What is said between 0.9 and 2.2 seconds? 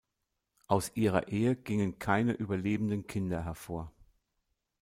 ihrer Ehe gingen